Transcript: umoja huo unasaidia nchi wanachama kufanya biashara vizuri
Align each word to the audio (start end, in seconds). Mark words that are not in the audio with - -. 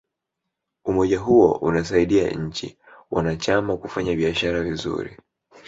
umoja 0.85 1.19
huo 1.19 1.51
unasaidia 1.53 2.29
nchi 2.29 2.77
wanachama 3.11 3.77
kufanya 3.77 4.15
biashara 4.15 4.61
vizuri 4.63 5.17